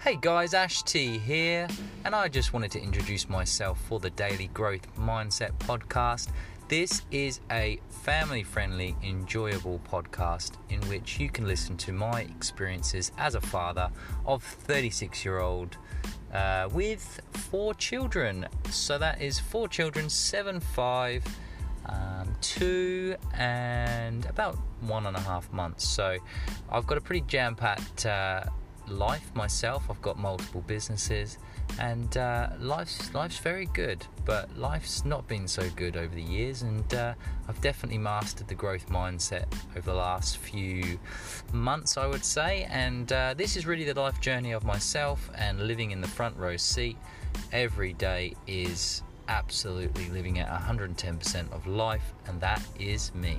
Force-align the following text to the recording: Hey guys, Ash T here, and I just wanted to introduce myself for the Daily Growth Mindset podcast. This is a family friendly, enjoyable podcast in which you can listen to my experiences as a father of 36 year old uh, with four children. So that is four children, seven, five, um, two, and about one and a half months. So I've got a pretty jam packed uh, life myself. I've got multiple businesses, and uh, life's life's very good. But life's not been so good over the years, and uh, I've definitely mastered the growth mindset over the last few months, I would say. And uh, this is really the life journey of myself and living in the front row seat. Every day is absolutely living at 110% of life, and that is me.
Hey 0.00 0.16
guys, 0.20 0.54
Ash 0.54 0.84
T 0.84 1.18
here, 1.18 1.66
and 2.04 2.14
I 2.14 2.28
just 2.28 2.52
wanted 2.52 2.70
to 2.70 2.80
introduce 2.80 3.28
myself 3.28 3.80
for 3.88 3.98
the 3.98 4.10
Daily 4.10 4.46
Growth 4.46 4.86
Mindset 4.96 5.50
podcast. 5.58 6.28
This 6.68 7.02
is 7.10 7.40
a 7.50 7.80
family 7.90 8.44
friendly, 8.44 8.94
enjoyable 9.02 9.80
podcast 9.90 10.52
in 10.70 10.80
which 10.82 11.18
you 11.18 11.28
can 11.28 11.48
listen 11.48 11.76
to 11.78 11.92
my 11.92 12.20
experiences 12.20 13.10
as 13.18 13.34
a 13.34 13.40
father 13.40 13.90
of 14.24 14.44
36 14.44 15.24
year 15.24 15.40
old 15.40 15.76
uh, 16.32 16.68
with 16.72 17.20
four 17.32 17.74
children. 17.74 18.46
So 18.70 18.98
that 18.98 19.20
is 19.20 19.40
four 19.40 19.66
children, 19.66 20.08
seven, 20.08 20.60
five, 20.60 21.24
um, 21.86 22.36
two, 22.40 23.16
and 23.34 24.24
about 24.26 24.56
one 24.80 25.06
and 25.06 25.16
a 25.16 25.20
half 25.20 25.52
months. 25.52 25.88
So 25.88 26.18
I've 26.70 26.86
got 26.86 26.98
a 26.98 27.00
pretty 27.00 27.22
jam 27.22 27.56
packed 27.56 28.06
uh, 28.06 28.44
life 28.90 29.34
myself. 29.34 29.84
I've 29.90 30.02
got 30.02 30.18
multiple 30.18 30.62
businesses, 30.66 31.38
and 31.78 32.16
uh, 32.16 32.50
life's 32.58 33.12
life's 33.14 33.38
very 33.38 33.66
good. 33.66 34.06
But 34.24 34.56
life's 34.56 35.04
not 35.04 35.26
been 35.28 35.48
so 35.48 35.68
good 35.76 35.96
over 35.96 36.14
the 36.14 36.22
years, 36.22 36.62
and 36.62 36.92
uh, 36.94 37.14
I've 37.48 37.60
definitely 37.60 37.98
mastered 37.98 38.48
the 38.48 38.54
growth 38.54 38.88
mindset 38.88 39.46
over 39.76 39.90
the 39.90 39.96
last 39.96 40.38
few 40.38 40.98
months, 41.52 41.96
I 41.96 42.06
would 42.06 42.24
say. 42.24 42.66
And 42.70 43.12
uh, 43.12 43.34
this 43.34 43.56
is 43.56 43.66
really 43.66 43.84
the 43.84 43.98
life 43.98 44.20
journey 44.20 44.52
of 44.52 44.64
myself 44.64 45.30
and 45.34 45.66
living 45.66 45.90
in 45.90 46.00
the 46.00 46.08
front 46.08 46.36
row 46.36 46.56
seat. 46.56 46.96
Every 47.52 47.92
day 47.92 48.34
is 48.46 49.02
absolutely 49.28 50.08
living 50.08 50.38
at 50.38 50.48
110% 50.48 51.52
of 51.52 51.66
life, 51.66 52.14
and 52.26 52.40
that 52.40 52.62
is 52.78 53.14
me. 53.14 53.38